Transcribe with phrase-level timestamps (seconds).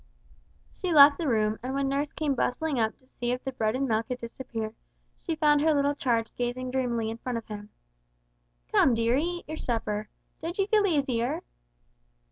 [0.73, 3.75] She left the room and when nurse came bustling up to see if the bread
[3.75, 4.73] and milk had disappeared
[5.21, 7.69] she found her little charge gazing dreamily in front of him.
[8.71, 10.09] "Come, dearie, eat your supper.
[10.41, 11.41] Don't you feel easier?"